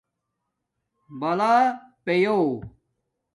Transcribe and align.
بلا 1.19 1.55
پیو 2.03 2.37